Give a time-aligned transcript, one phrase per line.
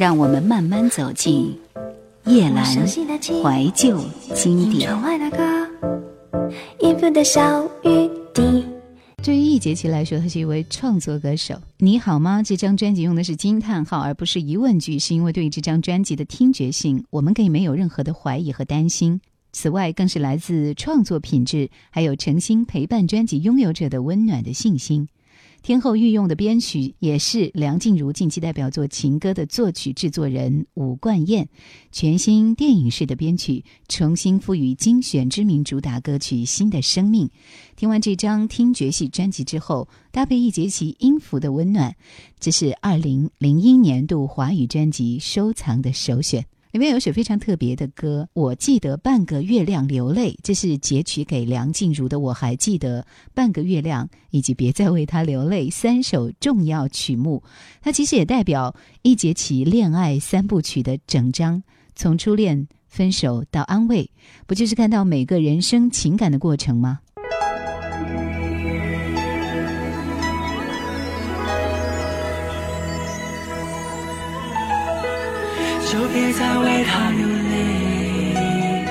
[0.00, 1.54] 让我们慢慢走进
[2.24, 4.02] 叶阑怀旧
[4.34, 4.90] 经典。
[9.22, 11.60] 对于易杰奇来说，他是一位创作歌手。
[11.76, 12.42] 你好吗？
[12.42, 19.20] 这张专辑用的是惊叹号，而不是疑问句，是因为对于这张专辑的听觉性，我们可以没有任何的怀疑和担心。
[19.52, 25.08] 此外，更是来自创作品质，还有诚心陪伴专辑拥有者的温暖的信心。
[25.62, 31.48] 天后御用的编曲也是梁静茹近期代表作《情歌》的作曲制作人吴冠燕，
[31.92, 37.28] 全新电影式的编曲，重新赋予精选知名主打歌曲新的生命。
[37.76, 41.94] 听完这张听觉系专辑之后，搭配一节起音符的温暖，
[42.38, 46.46] 这是二零零一年度华语专辑收藏的首选。
[46.72, 52.20] 里面有首非常特别的歌，我记得半个月亮流泪，这是截取给梁静茹的。
[52.20, 57.42] 我还记得半个月亮以及别再为他流泪三首重要曲目，
[57.80, 61.60] 它其实也代表一节起恋爱三部曲的整章，
[61.96, 64.08] 从初恋、分手到安慰，
[64.46, 67.00] 不就是看到每个人生情感的过程吗？
[76.12, 78.84] 别再为他流泪，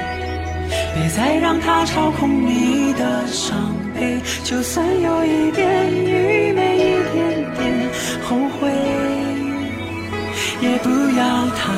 [0.95, 4.19] 别再让他操控你的伤悲。
[4.43, 6.79] 就算有一点愚昧，一
[7.13, 7.17] 点
[7.57, 7.89] 点
[8.23, 8.71] 后悔，
[10.61, 11.73] 也不要太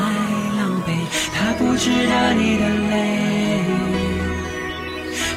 [0.57, 0.89] 狼狈。
[1.33, 2.93] 他不值得你的泪，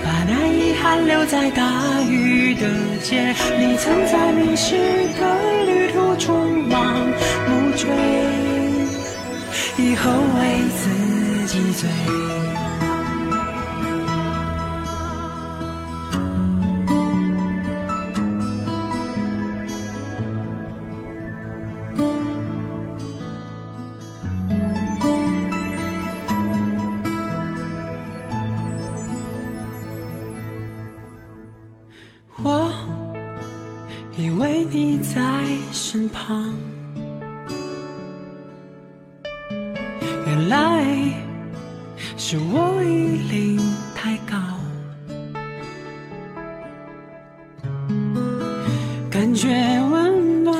[0.04, 1.62] 把那遗憾留在大
[2.02, 2.68] 雨的
[3.02, 3.34] 街。
[3.58, 4.76] 你曾在迷失
[5.18, 5.20] 的
[5.64, 6.74] 旅途中盲
[7.48, 8.53] 目追。
[9.76, 11.88] 以后为自己醉。
[32.42, 32.70] 我
[34.16, 35.20] 以为你在
[35.72, 36.73] 身旁。
[42.26, 43.60] 是我衣领
[43.94, 44.38] 太高，
[49.10, 49.50] 感觉
[49.90, 50.56] 温暖，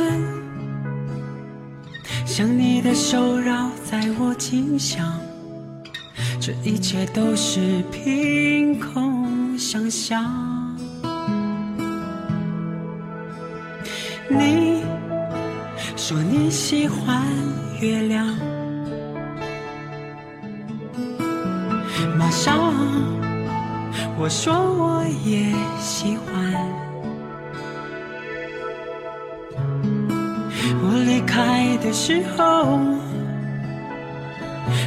[2.26, 5.18] 像你的手绕在我颈项，
[6.38, 10.22] 这一切都是凭空想象。
[14.28, 14.82] 你
[15.96, 17.26] 说你喜欢
[17.80, 18.53] 月亮。
[24.16, 26.24] 我说我也喜欢。
[30.82, 32.78] 我离开的时候，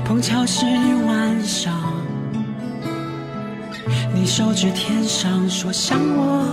[0.06, 0.66] 碰巧是
[1.06, 1.74] 晚上。
[4.14, 6.44] 你手指天上，说想我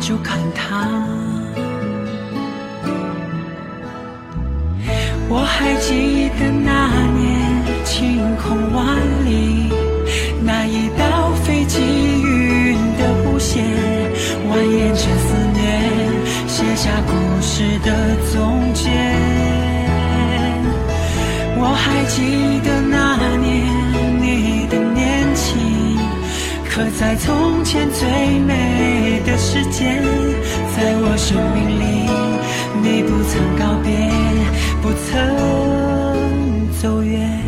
[0.00, 1.06] 就看他。
[5.28, 9.72] 我还记得那年晴空万里。
[10.46, 10.83] 那一
[16.84, 18.90] 下故事的总结。
[21.56, 23.48] 我还记得那年
[24.20, 25.56] 你的年轻，
[26.68, 28.06] 刻在从前最
[28.40, 30.04] 美的时间，
[30.76, 31.82] 在我生命里，
[32.82, 33.90] 你不曾告别，
[34.82, 35.08] 不曾
[36.82, 37.43] 走远。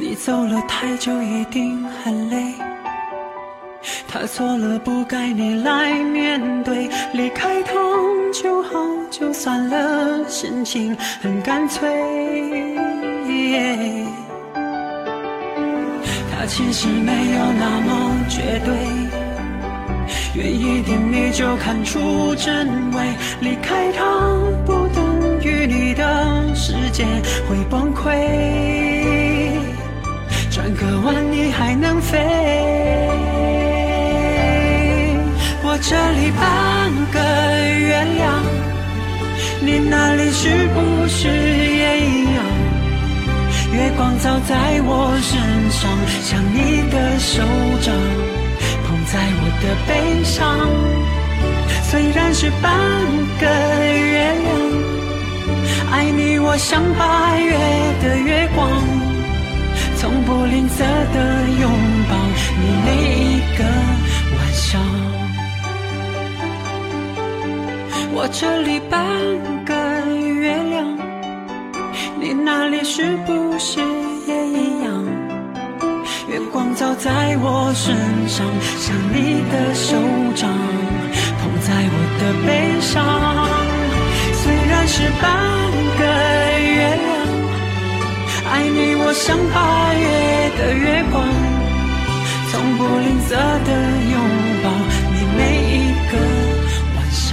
[0.00, 2.54] 你走了太久，一定很累。
[4.06, 6.88] 他错了，不该你来面对。
[7.12, 7.72] 离开他
[8.32, 8.78] 就好，
[9.10, 11.88] 就算了，心情很干脆。
[16.30, 18.72] 他其实没有那么绝对，
[20.40, 23.02] 远一点你就看出真伪。
[23.40, 24.04] 离开他
[24.64, 27.04] 不等于你的世界
[27.48, 28.87] 会崩溃。
[30.78, 32.16] 转个弯，你还能飞。
[35.64, 37.18] 我这里半个
[37.78, 38.42] 月亮，
[39.60, 42.44] 你那里是不是也一样？
[43.72, 45.36] 月光照在我身
[45.70, 45.90] 上，
[46.22, 47.42] 像你的手
[47.82, 47.92] 掌
[48.86, 49.90] 捧在我的背
[50.22, 50.38] 上。
[51.82, 52.70] 虽然是半
[53.40, 53.46] 个
[53.96, 54.46] 月亮，
[55.90, 57.58] 爱你我像八月
[58.02, 59.07] 的月光。
[60.50, 60.78] 吝啬
[61.12, 61.16] 的
[61.60, 61.70] 拥
[62.08, 62.16] 抱，
[62.58, 62.88] 你每
[63.22, 63.64] 一个
[64.36, 64.80] 晚上。
[68.14, 68.98] 我这里半
[69.64, 69.74] 个
[70.16, 70.76] 月亮，
[72.18, 73.78] 你那里是不是
[74.26, 74.88] 也一样？
[76.28, 77.94] 月光照在我身
[78.26, 78.46] 上，
[78.78, 79.96] 像你的手
[80.34, 80.48] 掌，
[81.38, 82.48] 捧在我的背
[82.80, 82.94] 上。
[84.32, 85.30] 虽然是半
[85.98, 86.07] 个。
[88.50, 91.22] 爱你，我像八月的月光，
[92.50, 93.30] 从不吝啬
[93.64, 93.70] 的
[94.10, 94.14] 拥
[94.64, 94.66] 抱
[95.12, 95.40] 你每
[95.76, 95.76] 一
[96.10, 96.12] 个
[96.96, 97.26] 晚上。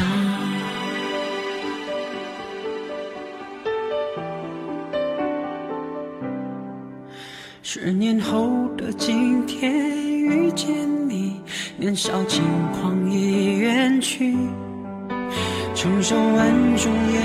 [7.64, 10.68] 十年后的今天遇见
[11.10, 11.42] 你，
[11.78, 14.36] 年少轻狂已远去，
[15.74, 17.22] 成熟万种也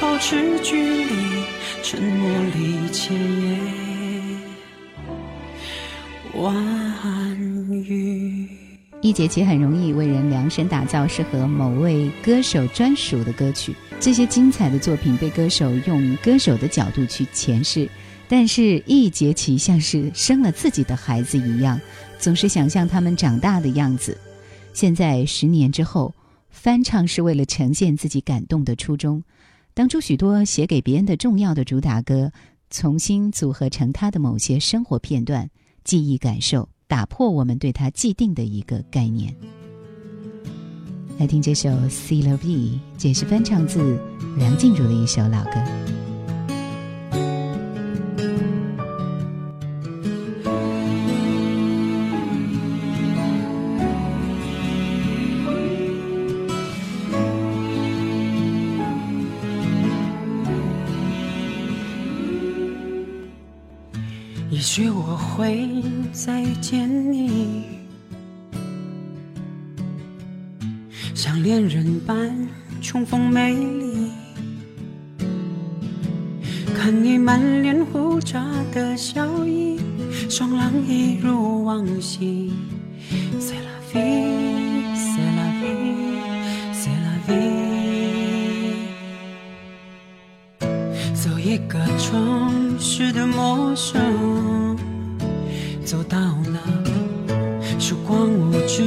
[0.00, 1.33] 保持距离。
[1.84, 3.60] 沉默里千言
[6.34, 7.38] 万
[7.84, 8.48] 语。
[9.02, 17.86] 一节期很容易为人量身打造适合某位歌手专属的歌曲，这些精彩的作品被歌手用歌手的角度去诠释。
[18.30, 21.78] 但是，易节期像是生了自己的孩子一样，
[22.18, 24.18] 总是想象他们长大的样子。
[24.72, 26.14] 现在十年之后，
[26.48, 29.22] 翻唱是为了呈现自己感动的初衷。
[29.76, 32.30] 当初许多写给别人的重要的主打歌，
[32.70, 35.50] 重新组合成他的某些生活片段、
[35.82, 39.34] 记忆感受，打破我们对他既定的一个概念。
[41.18, 44.00] 来听这首《C Love E》，这是翻唱自
[44.36, 46.03] 梁静茹的一首老歌。
[64.64, 65.68] 也许我会
[66.10, 67.64] 再遇见你，
[71.14, 72.34] 像恋人般
[72.80, 74.10] 重逢美丽。
[76.74, 79.78] 看你满脸胡渣的笑意，
[80.30, 82.50] 双浪一如往昔。
[83.38, 84.00] C'est la vie,
[84.96, 85.68] c'est la vie,
[86.72, 87.36] c'est la vie。
[91.14, 94.03] 走一个城市的陌生。
[95.84, 96.58] 走到那
[97.78, 98.82] 曙光无知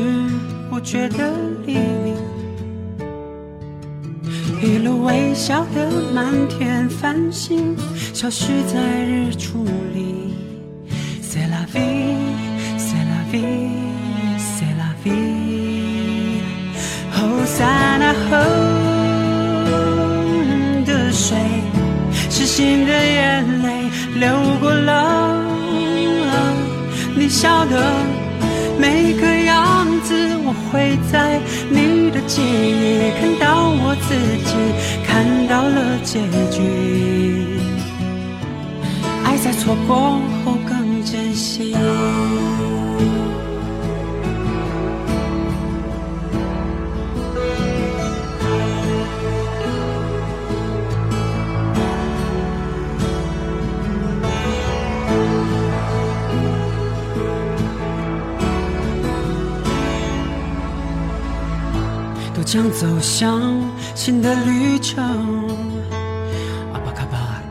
[0.67, 1.31] 不觉的
[1.65, 1.73] 黎
[2.03, 2.15] 明，
[4.63, 7.75] 一路微笑的满天繁星，
[8.15, 9.63] 消失在日出
[9.93, 10.33] 里。
[11.21, 12.15] C'est la vie,
[12.79, 13.69] c'est la vie,
[14.39, 16.41] c'est la vie。
[17.11, 17.63] 后塞
[17.99, 18.37] 纳河
[20.83, 21.37] 的水，
[22.29, 23.87] 失心的眼泪
[24.19, 25.16] 流过了。
[27.39, 27.93] 笑的
[28.79, 31.39] 每个样子，我会在
[31.69, 34.55] 你的记忆看到我自己，
[35.05, 36.19] 看到了结
[36.49, 37.59] 局。
[39.23, 41.75] 爱在错过后更珍惜。
[62.47, 63.41] 将走向
[63.93, 65.03] 新的旅程，
[66.71, 67.43] 阿巴卡巴，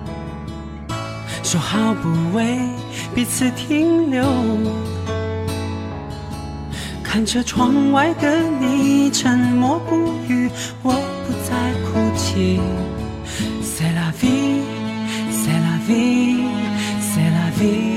[1.43, 2.59] 说好不为
[3.15, 4.25] 彼此停留。
[7.05, 10.51] 看着窗外的你沉默不语，
[10.83, 12.59] 我不再哭泣。
[13.63, 14.63] C'est la vie,
[15.31, 16.47] c'est la vie,
[17.03, 17.96] c'est la vie。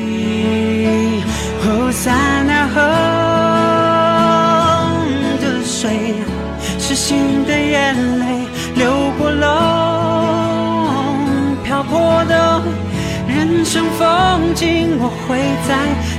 [13.99, 15.37] 风景，我会
[15.67, 15.75] 在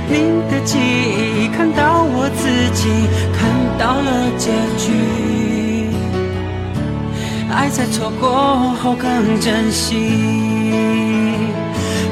[0.07, 0.13] 你
[0.51, 2.45] 的记忆看到我自
[2.75, 4.85] 己，看到了结局。
[7.51, 8.29] 爱在错过
[8.83, 9.97] 后更珍惜。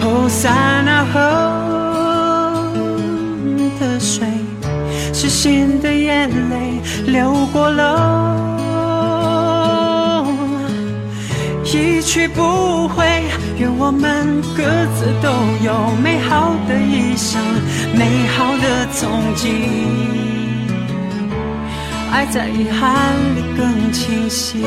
[0.02, 0.50] 哦，塞
[0.84, 1.20] 纳河
[3.80, 4.26] 的水，
[5.14, 8.36] 是心的眼泪流过了。
[11.64, 13.06] 一去不回，
[13.60, 14.64] 愿我们各
[14.96, 15.30] 自都
[15.66, 17.42] 有美好的一生
[17.94, 19.50] 美好的憧憬
[22.10, 24.64] 爱在遗憾里更清晰。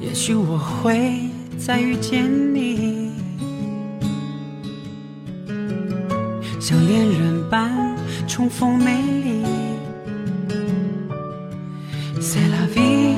[0.00, 1.12] 也许我会
[1.56, 2.85] 再遇见你。
[6.68, 7.96] 像恋人般
[8.26, 8.90] 重逢美
[9.22, 9.44] 丽。
[12.20, 13.14] C'est la vie,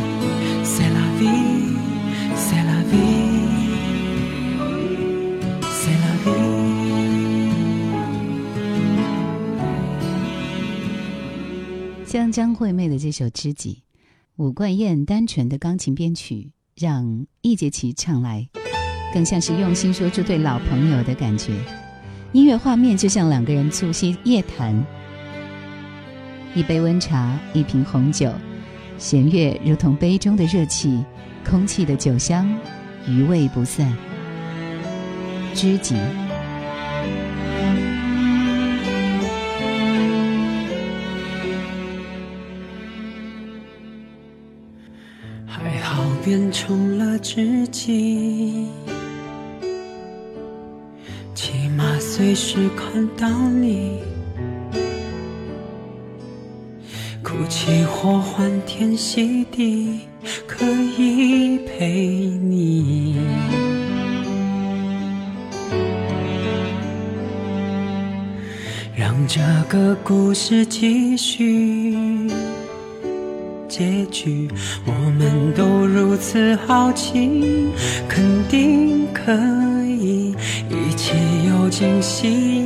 [0.62, 1.75] c'est la vie,
[2.37, 2.99] c'est la vie,
[5.62, 6.28] c'est la vie。
[12.05, 13.73] 像张惠妹的这首《知己》，
[14.37, 16.50] 武冠燕单纯的钢琴编曲。
[16.76, 18.47] 让易杰奇唱来，
[19.14, 21.55] 更像是用心说出对老朋友的感觉。
[22.33, 24.75] 音乐画面就像两个人促膝夜谈，
[26.55, 28.31] 一杯温茶，一瓶红酒，
[28.99, 31.03] 弦乐如同杯中的热气，
[31.49, 32.47] 空气的酒香，
[33.07, 33.97] 余味不散。
[35.55, 35.97] 知己。
[46.25, 48.69] 变成了知己，
[52.19, 54.01] 随时看到你，
[57.23, 60.01] 哭泣或欢天喜地，
[60.45, 60.65] 可
[60.97, 63.21] 以陪你，
[68.97, 71.97] 让这个故事继续。
[73.69, 74.51] 结局，
[74.85, 77.69] 我们都如此好奇，
[78.09, 79.68] 肯定可以
[81.69, 82.65] 惊喜，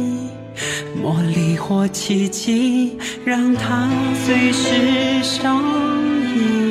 [1.01, 3.89] 魔力或奇迹，让它
[4.25, 5.63] 随时上
[6.37, 6.63] 映。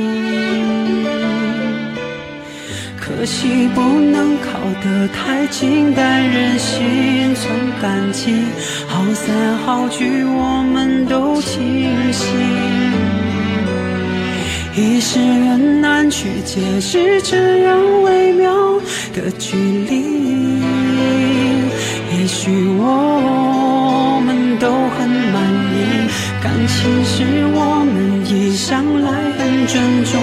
[3.00, 8.34] 可惜不能靠得太近，但人心存感激，
[8.88, 12.30] 好散好聚，我们都清醒。
[14.74, 18.80] 一时人难去解释这样微妙
[19.14, 20.61] 的距离，
[22.22, 25.42] 也许我们都很满
[25.74, 25.76] 意，
[26.40, 27.24] 感情是
[27.56, 29.10] 我们一向来
[29.40, 30.22] 很尊重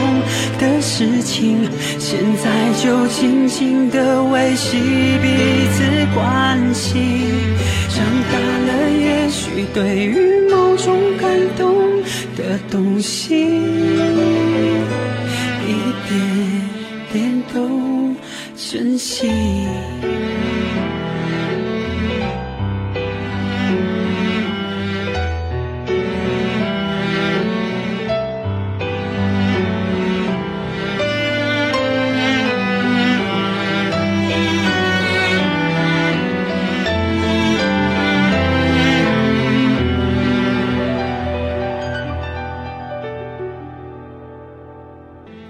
[0.60, 4.78] 的事情，现在就静静的维系
[5.20, 5.26] 彼
[5.74, 7.00] 此关系。
[7.88, 8.38] 长大
[8.68, 12.00] 了，也许对于某种感动
[12.36, 13.44] 的东西。
[15.66, 15.68] 一
[16.06, 16.14] 点
[17.12, 18.14] 点都
[18.56, 19.28] 珍惜。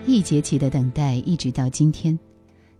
[0.09, 2.19] 一节气的等待，一直到今天。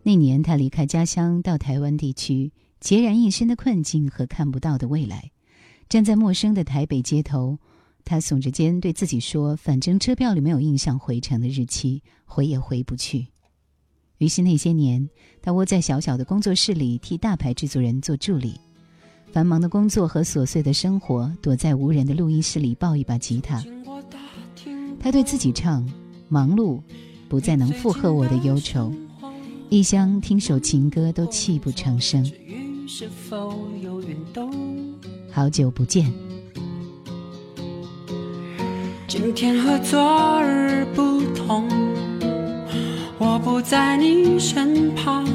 [0.03, 5.31] 那年，他离开家乡到台湾地区，孑然一身的困境和看不到的未来，
[5.91, 7.59] 站在陌生的台北街头，
[8.03, 13.27] 他耸着肩对自己说：“反正车票里没有印象回程的日期，回也回不去。”
[14.17, 15.07] 于是那些年，
[15.43, 18.59] 他窝在小小的工作室里，替大牌制作人做助理，
[19.31, 23.63] 繁忙的工作和琐碎的生活，躲在无人的录音室里抱一把吉他。
[24.99, 25.87] 他对自己唱
[26.27, 26.81] ：“忙碌，
[27.29, 28.93] 不再能附和我的忧愁。”
[29.71, 32.25] 异乡听首情歌都泣不成声。
[35.31, 36.11] 好久不见。
[39.07, 41.69] 今天和昨日不同，
[43.19, 45.27] 我不在你身旁，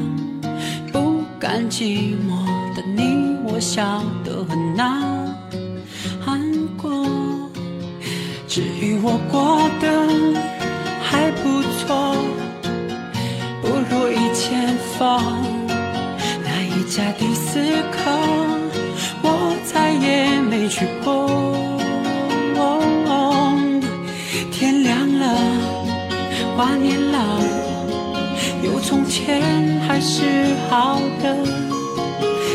[0.92, 5.34] 不甘寂寞的你，我笑得很难
[6.76, 7.06] 过。
[8.48, 10.03] 至于我过得
[11.14, 12.16] 还不错。
[13.62, 15.22] 不如以前放
[16.42, 17.60] 那一家第四
[17.92, 18.10] 客，
[19.22, 21.12] 我再也没去过。
[24.50, 25.24] 天亮了，
[26.56, 27.18] 挂念了，
[28.62, 29.42] 有从前
[29.86, 30.22] 还是
[30.68, 31.36] 好的。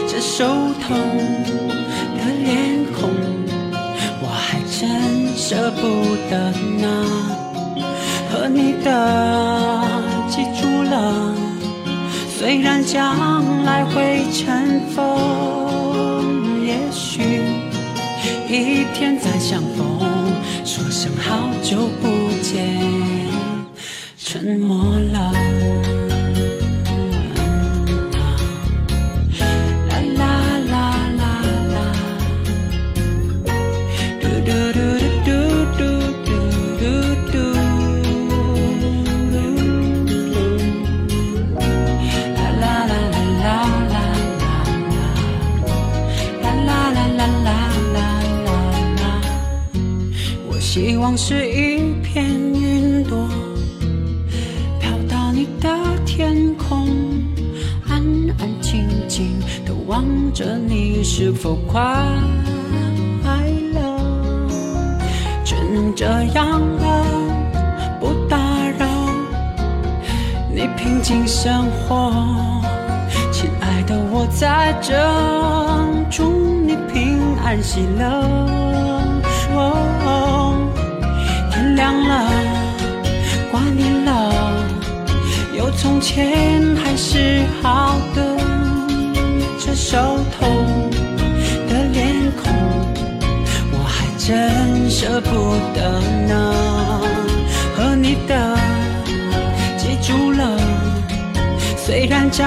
[0.08, 0.46] 这手
[0.82, 0.98] 疼
[2.18, 3.10] 的脸孔，
[4.22, 5.82] 我还真舍不
[6.30, 6.52] 得
[6.82, 7.49] 呢。
[8.50, 9.82] 你的。
[10.28, 11.34] 记住了，
[12.38, 17.42] 虽然将来会尘封，也许
[18.48, 20.00] 一天再相逢，
[20.64, 22.08] 说声好久不
[22.42, 22.79] 见，
[51.10, 52.24] 希望是一片
[52.54, 53.28] 云朵，
[54.80, 55.68] 飘到你的
[56.06, 56.88] 天空，
[57.88, 58.00] 安
[58.38, 59.32] 安静静
[59.66, 61.82] 的望着你是否快
[63.74, 63.80] 乐，
[65.44, 67.06] 只能这样了，
[68.00, 68.38] 不打
[68.78, 68.86] 扰
[70.54, 72.14] 你平静生活。
[73.32, 74.94] 亲爱的，我在这，
[76.12, 78.69] 祝你平安喜乐。
[85.82, 88.38] 从前还是好的。
[89.58, 89.98] 这熟
[90.38, 90.46] 透
[91.70, 92.06] 的脸
[92.42, 92.52] 孔，
[93.72, 96.54] 我还真舍不得呢。
[97.78, 98.58] 和你的
[99.78, 100.60] 记住了，
[101.78, 102.46] 虽然将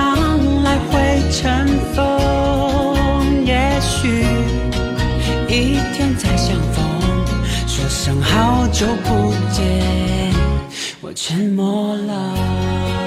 [0.63, 4.27] 来会尘封，也许
[5.49, 6.85] 一天再相逢。
[7.67, 10.35] 说声好久不见，
[11.01, 13.02] 我沉默了。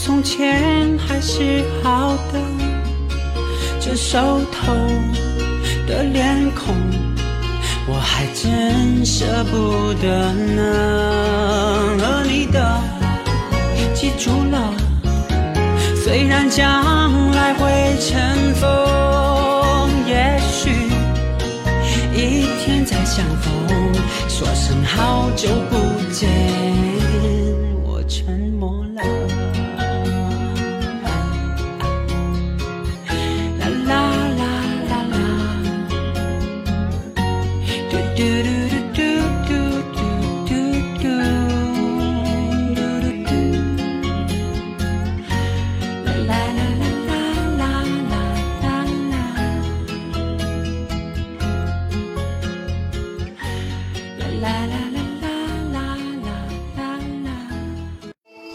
[0.00, 2.40] 从前还是好的，
[3.80, 4.18] 这熟
[4.52, 4.72] 透。
[5.86, 6.74] 的脸孔，
[7.86, 11.96] 我还真舍不得呢。
[11.98, 12.80] 和你的
[13.94, 14.74] 记住了，
[16.04, 20.68] 虽然将来会尘封，也许
[22.14, 23.50] 一天再相逢，
[24.28, 25.76] 说声好久不
[26.12, 26.28] 见。
[27.82, 29.02] 我沉默了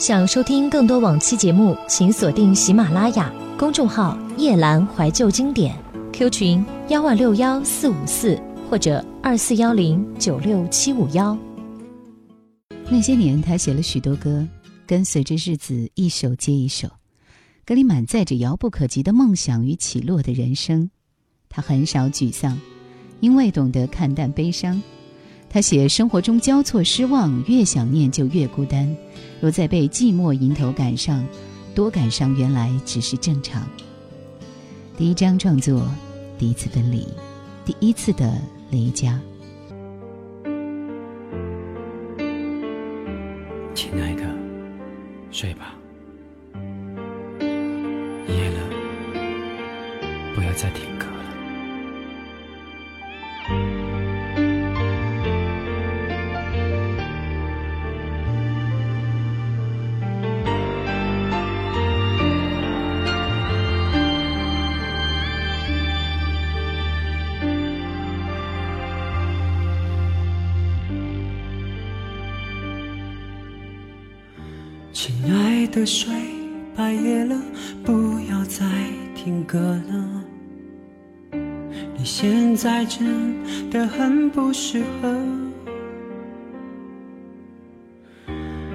[0.04, 5.74] 想收听更多往期节目，请锁定喜马拉雅公众号“夜阑怀旧经典
[6.12, 8.38] ”，Q 群幺万六幺四五四
[8.70, 11.38] 或者二四幺零九六七五幺。
[12.89, 14.46] 那些年，他写了许多歌，
[14.86, 16.89] 跟随着日子一首接一首，
[17.66, 20.89] 歌里满载着遥不可及的梦想与起落的人生。
[21.48, 22.60] 他很少沮丧，
[23.22, 24.84] 因为懂得看淡悲伤。
[25.50, 28.94] 他写生活中交错失望，越想念就越孤单。
[29.43, 31.21] 若再被寂寞迎头赶上，
[31.75, 33.62] 多感伤，原来只是正常。
[34.95, 35.86] 第一张创作，
[36.39, 37.06] 第一次分离，
[37.65, 39.19] 第一次的离家。
[43.75, 44.23] 亲爱的，
[45.29, 45.75] 睡吧，
[48.29, 48.60] 夜了，
[50.36, 51.12] 不要再听歌。
[82.95, 83.36] 真
[83.71, 85.12] 的很不适合。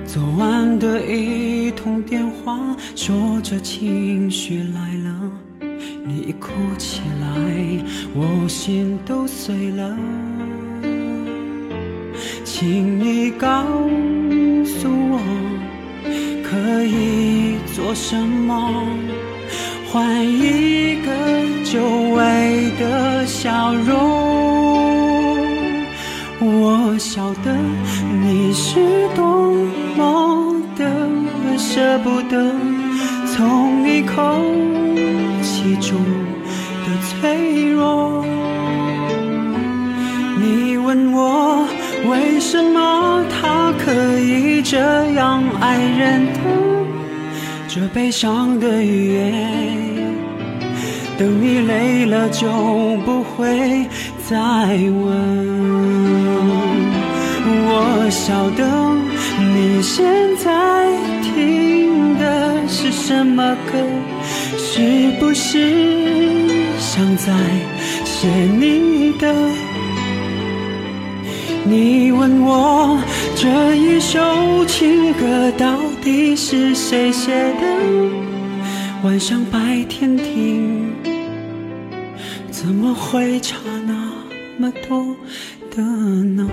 [0.05, 2.59] 昨晚的一通电话，
[2.97, 5.31] 说着情绪来了，
[6.05, 7.29] 你哭起来，
[8.13, 9.97] 我心都碎了。
[12.45, 13.65] 请你告
[14.65, 15.21] 诉我。
[16.51, 18.83] 可以做什么
[19.87, 21.13] 换一个
[21.71, 21.83] 久
[22.15, 23.99] 违的笑容？
[26.41, 27.55] 我晓得
[28.23, 29.53] 你是多
[29.95, 30.87] 么的
[31.59, 32.55] 舍不得，
[33.27, 34.41] 从你口
[35.43, 35.99] 气中
[36.87, 38.25] 的脆弱。
[40.41, 41.69] 你问我
[42.09, 44.79] 为什么他可以这
[45.13, 46.39] 样爱人的？
[47.69, 49.88] 这悲伤的语言，
[51.19, 52.47] 等你累了就
[53.05, 53.85] 不会
[54.25, 55.09] 再问。
[57.71, 58.65] 我晓得
[59.53, 60.87] 你现在
[61.23, 63.77] 听的是什么歌，
[64.57, 65.75] 是不是
[66.79, 67.33] 想在？
[68.05, 69.35] 写你的。
[71.65, 72.99] 你问我
[73.37, 77.67] 这一首情歌到底是谁写的？
[79.05, 80.88] 晚上白天听，
[82.61, 84.13] 怎么会差那
[84.59, 85.15] 么多
[85.71, 86.51] 的呢？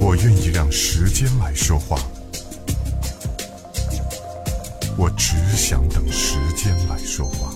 [0.00, 1.98] 我愿意让时间来说话，
[4.96, 7.52] 我只想等时间来说话。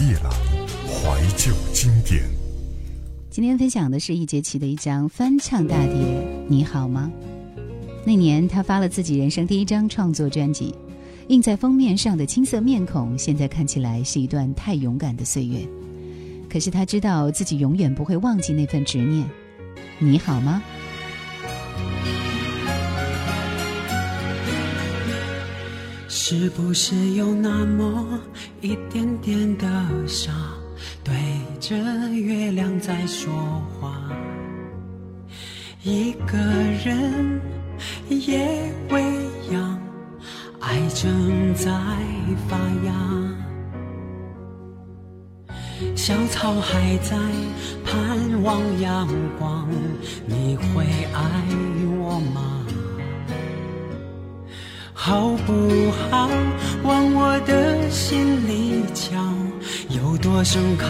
[0.00, 0.32] 夜阑
[0.88, 2.24] 怀旧经典。
[3.30, 5.94] 今天分享的是易杰奇的一张翻唱大碟
[6.48, 7.08] 《你好吗》。
[8.04, 10.74] 那年他发了自己人生第一张创作专辑，
[11.30, 15.60] 印在封面上的青涩面孔，现在看起来是一段太勇敢的岁月。
[16.50, 19.24] 可是他知道自己永远不会忘记那份执念。
[20.00, 20.60] 你好吗？
[26.08, 28.18] 是不是有那么
[28.60, 29.68] 一点点的
[30.08, 30.32] 傻，
[31.04, 31.14] 对
[31.60, 31.76] 着
[32.08, 33.32] 月亮在说
[33.78, 34.10] 话？
[35.84, 36.36] 一个
[36.84, 37.40] 人
[38.08, 39.00] 夜未
[39.52, 39.79] 央，
[40.70, 41.68] 爱正在
[42.48, 42.56] 发
[42.86, 42.94] 芽，
[45.96, 47.16] 小草还在
[47.84, 49.68] 盼望阳光，
[50.26, 51.20] 你会爱
[51.98, 52.64] 我吗？
[54.94, 56.30] 好不好？
[56.84, 59.16] 往我的心里瞧，
[59.88, 60.86] 有朵盛开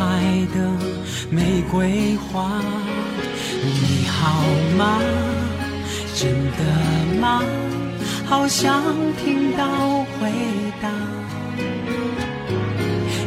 [0.54, 0.70] 的
[1.30, 2.60] 玫瑰花。
[3.64, 4.42] 你好
[4.76, 5.00] 吗？
[6.14, 7.42] 真的吗？
[8.30, 8.80] 好想
[9.16, 10.30] 听到回
[10.80, 10.88] 答。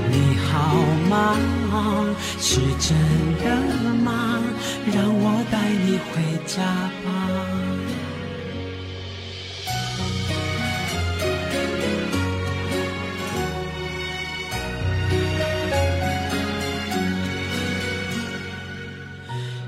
[0.09, 0.77] 你好
[1.09, 1.35] 吗？
[2.39, 2.95] 是真
[3.43, 3.53] 的
[4.01, 4.39] 吗？
[4.93, 6.63] 让我带你回家
[7.03, 7.09] 吧。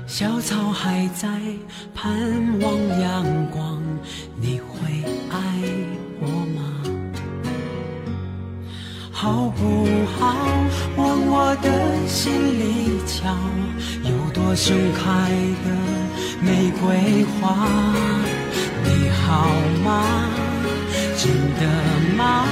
[0.06, 1.28] 小草还在
[1.94, 2.10] 盼
[2.62, 3.82] 望阳光，
[4.40, 4.58] 你
[9.58, 9.86] 不
[10.18, 10.36] 好？
[10.96, 11.68] 往我的
[12.06, 13.34] 心里瞧，
[14.02, 15.30] 有朵盛开
[15.64, 15.66] 的
[16.40, 17.56] 玫瑰花。
[18.84, 19.48] 你好
[19.84, 20.28] 吗？
[21.16, 21.62] 真的
[22.16, 22.44] 吗？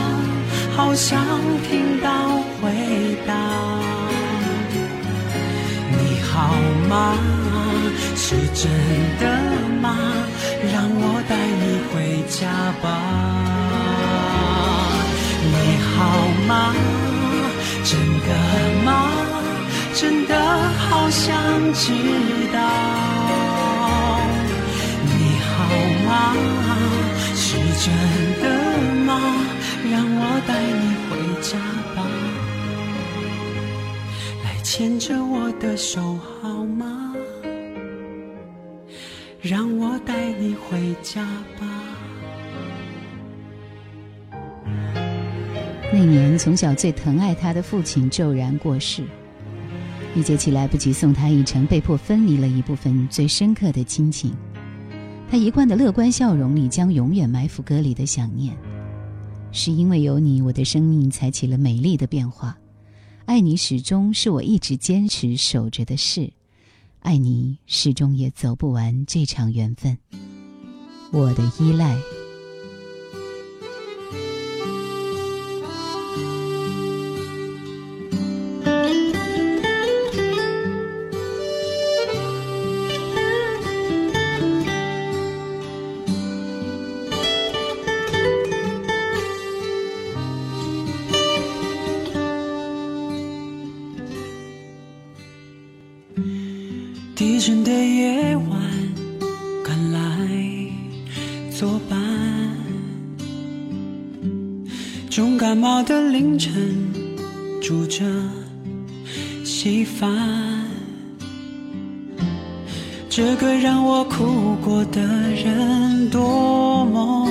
[0.77, 1.25] 好想
[1.69, 2.09] 听到
[2.61, 2.63] 回
[3.27, 3.35] 答。
[5.93, 6.55] 你好
[6.89, 7.17] 吗？
[8.17, 8.71] 是真
[9.21, 9.23] 的
[9.81, 9.95] 吗？
[10.73, 11.63] 让我带你
[11.93, 12.89] 回家吧。
[15.97, 16.75] 好吗？
[17.85, 18.29] 真的
[18.85, 19.11] 吗？
[19.95, 20.35] 真的
[20.79, 21.35] 好想
[21.73, 21.93] 知
[22.53, 22.59] 道。
[25.07, 25.55] 你好
[26.07, 26.11] 吗？
[27.35, 27.87] 是真
[28.43, 28.45] 的
[29.05, 29.11] 吗？
[29.91, 31.59] 让我带你回家
[31.95, 31.99] 吧。
[34.45, 37.15] 来牵着我的手好吗？
[39.41, 41.23] 让我带你回家
[41.61, 41.74] 吧。
[45.97, 49.05] 那年，从小最疼爱他的父亲骤然过世，
[50.17, 54.35] 易杰奇来不及送他一程，被迫分离了一部分最深刻的亲情。
[55.31, 58.57] 他一贯的乐观笑容里，将永远埋伏歌里的想念。
[59.53, 62.59] 是因为有你，我的生命才起了美丽的变化。
[63.25, 66.29] 爱你始终是我一直坚持守着的事。
[67.03, 69.97] 爱你，始终也走不完这场缘分。
[71.13, 71.97] 我的依赖。
[106.39, 106.53] 晨，
[107.61, 108.05] 煮着
[109.45, 110.11] 稀饭。
[113.09, 117.25] 这个让我哭过的人，多么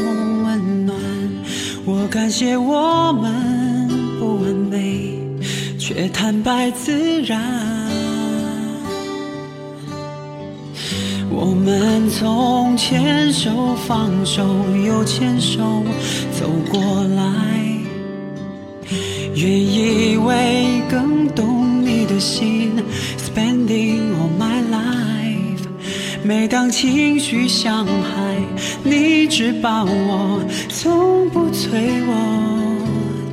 [0.46, 0.96] 温暖。
[1.86, 5.20] 我感谢我们不完美，
[5.78, 7.42] 却坦白自然。
[11.30, 14.48] 我们从牵手放手
[14.86, 15.84] 又牵手
[16.32, 17.24] 走过来，
[19.44, 22.72] 原以为更懂你的心
[23.18, 25.68] ，Spending all my life。
[26.24, 28.38] 每当情绪像海，
[28.86, 32.14] 你只抱我，从不催我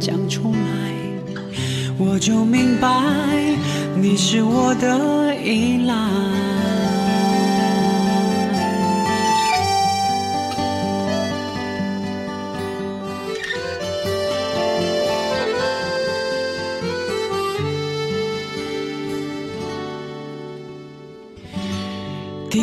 [0.00, 0.58] 讲出来。
[1.96, 2.88] 我就明白
[3.94, 5.94] 你是我的依赖。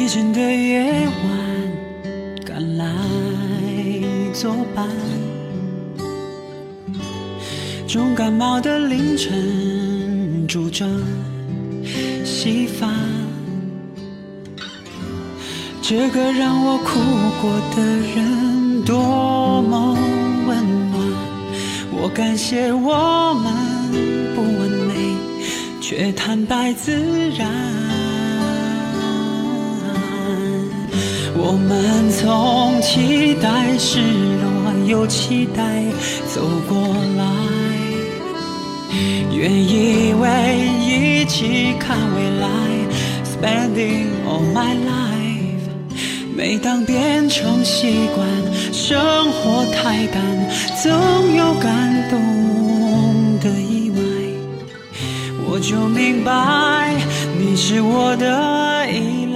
[0.07, 2.85] 低沉的夜晚，赶来
[4.33, 4.87] 作伴。
[7.85, 10.85] 重感冒的凌晨，煮着
[12.23, 12.89] 稀饭。
[15.81, 17.01] 这个让我哭
[17.41, 17.83] 过的
[18.15, 19.93] 人，多么
[20.47, 21.01] 温暖。
[21.91, 23.53] 我感谢我们
[24.33, 25.17] 不完美，
[25.81, 26.93] 却坦白自
[27.37, 27.86] 然。
[31.49, 35.81] 我们从期待失落，又期待
[36.27, 36.77] 走过
[37.15, 37.23] 来，
[39.33, 40.27] 原以为
[40.85, 42.49] 一起看未来
[43.23, 45.63] ，Spending all my life。
[46.35, 48.27] 每当变成习惯，
[48.73, 50.21] 生活太淡，
[50.83, 50.91] 总
[51.33, 52.19] 有感动
[53.39, 54.01] 的意外，
[55.49, 56.93] 我就明白
[57.39, 59.26] 你是我的依赖。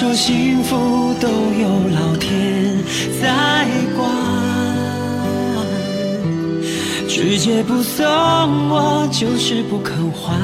[0.00, 2.74] 说幸福都有老天
[3.20, 4.08] 在管，
[7.06, 8.02] 直接不送
[8.70, 10.34] 我就是不肯还，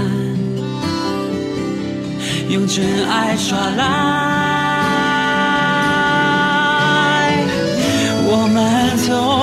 [2.50, 3.82] 用真爱耍赖。
[8.28, 9.35] 我们从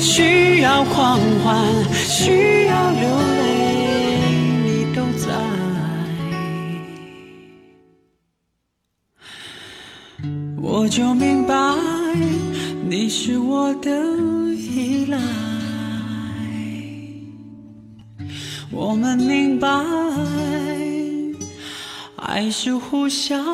[0.00, 3.00] 需要狂欢，需要流
[3.38, 3.42] 泪，
[4.64, 5.26] 你都在，
[10.60, 11.54] 我就明白
[12.88, 13.90] 你是我的
[14.54, 15.18] 依赖。
[18.70, 19.68] 我们明白，
[22.16, 23.44] 爱是互相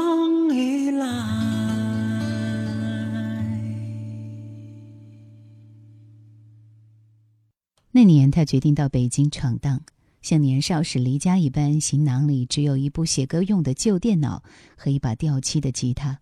[7.98, 9.82] 那年，他决定到北京闯荡，
[10.22, 14.44] 像年少时离家一般，行囊里只有一部写歌用的旧电脑
[14.76, 16.20] 和一把掉漆的吉他。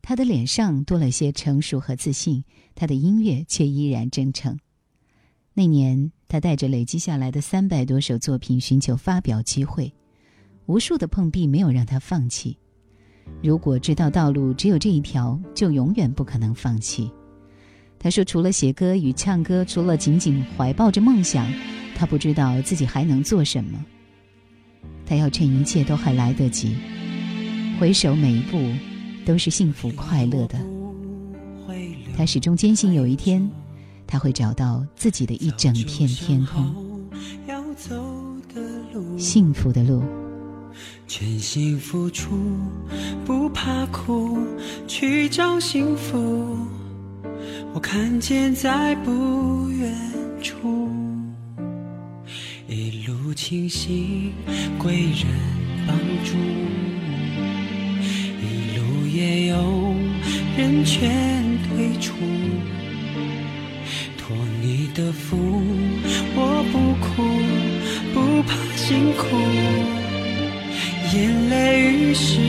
[0.00, 4.58] 他的脸上多了些成熟和自信，他的音乐却依然真诚。
[5.52, 9.92] 那年，他带着累积下来的三百多首作品寻求发表机会，
[10.64, 12.56] 无数的碰壁没有让他放弃。
[13.42, 17.12] 如果知道道路只有这一条，就永远不可能放弃。
[18.02, 21.46] 他说：“除了写歌与唱歌，除了紧紧怀抱着梦想，
[21.94, 23.84] 他不知道自己还能做什么。
[25.04, 26.74] 他要趁一切都还来得及，
[27.78, 28.58] 回首每一步
[29.26, 30.58] 都是幸福快乐的。
[32.16, 33.46] 他始终坚信有一天，
[34.06, 36.74] 他会找到自己的一整片天空。
[39.18, 40.02] 幸福的路，
[41.06, 42.30] 全心付出，
[43.26, 44.38] 不怕苦，
[44.88, 46.56] 去找幸福。”
[47.72, 49.94] 我看见在不远
[50.42, 50.88] 处，
[52.68, 54.32] 一路庆幸
[54.78, 55.26] 贵人
[55.86, 56.36] 帮助，
[58.40, 59.94] 一路也有
[60.56, 61.08] 人劝
[61.68, 62.14] 退出。
[64.18, 65.36] 托你的福，
[66.34, 67.22] 我不哭，
[68.12, 69.26] 不怕辛苦，
[71.12, 72.40] 眼泪于是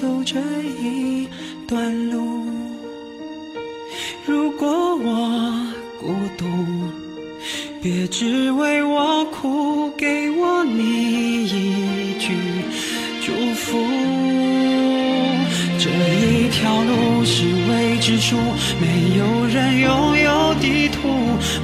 [0.00, 0.40] 走这
[0.82, 1.28] 一
[1.68, 2.46] 段路，
[4.24, 5.66] 如果我
[6.00, 6.46] 孤独，
[7.82, 12.32] 别只为我哭，给我你一句
[13.20, 13.76] 祝福。
[15.78, 18.38] 这一条路是未知数，
[18.80, 21.10] 没有人拥有地图。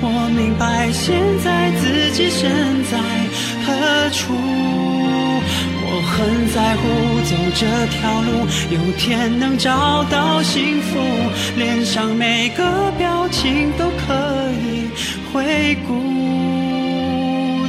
[0.03, 2.99] 我明白现在自己身在
[3.64, 4.76] 何处。
[6.17, 6.89] 很在乎
[7.25, 10.99] 走这条路有天能找到幸福
[11.59, 14.89] 脸上每个表情都可以
[15.31, 15.93] 回顾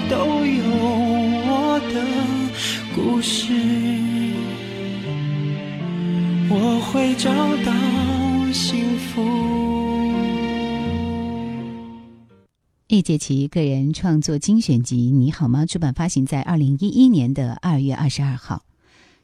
[0.09, 0.63] 都有
[1.45, 1.99] 我的
[2.95, 3.51] 故事。
[6.49, 7.29] 我会找
[7.65, 9.66] 到幸福。
[12.87, 18.63] 叶杰奇个人创作精选集《你好吗》出版发行在二零一一年的二月二十二号。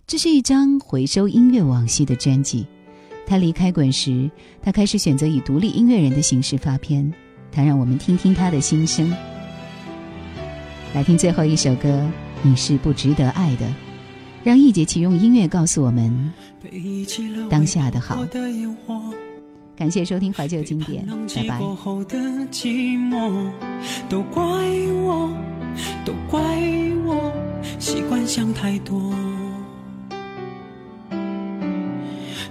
[0.05, 2.67] 这是一张回收音乐往昔的专辑。
[3.25, 4.29] 他离开滚石，
[4.61, 7.09] 他开始选择以独立音乐人的形式发片。
[7.53, 9.09] 他让我们听听他的心声。
[10.93, 11.89] 来听最后一首歌，
[12.41, 13.65] 《你是不值得爱的》，
[14.43, 16.33] 让易杰奇用音乐告诉我们
[17.49, 18.25] 当下的好。
[19.83, 21.59] 感谢收听怀旧经典，拜拜。
[21.59, 21.75] 都
[24.31, 24.41] 怪
[25.03, 25.29] 我，
[26.05, 26.39] 都怪
[27.03, 27.29] 我，
[27.79, 29.13] 习惯想太多。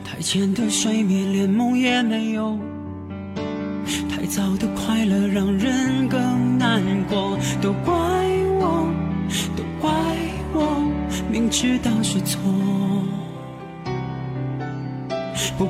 [0.05, 2.59] 太浅的睡眠，连梦也没有。
[4.11, 7.39] 太早的快乐，让人更难过。
[7.63, 7.95] 都怪
[8.61, 8.93] 我，
[9.57, 9.91] 都怪
[10.53, 10.87] 我，
[11.31, 12.39] 明知道是错。
[15.57, 15.65] 不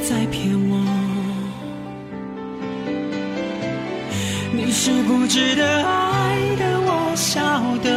[0.00, 0.78] 在骗我。
[4.52, 7.40] 你是不值得爱的，我晓
[7.78, 7.90] 得，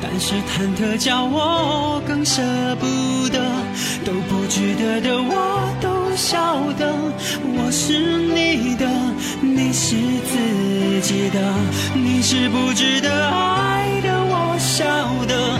[0.00, 2.42] 但是忐忑叫我更舍
[2.76, 2.86] 不
[3.28, 3.40] 得。
[4.04, 6.92] 都不值得的，我都晓得，
[7.44, 8.86] 我是你的，
[9.40, 9.94] 你是
[10.26, 11.38] 自己的。
[11.94, 14.84] 你是不值得爱的，我晓
[15.26, 15.58] 得。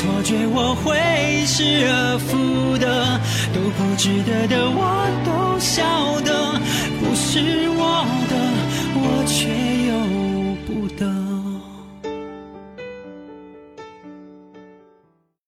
[0.00, 0.96] 错觉，我会
[1.44, 3.20] 失而复得，
[3.52, 6.58] 都不值得的，我都晓得，
[6.98, 8.34] 不是我的，
[8.94, 9.79] 我却。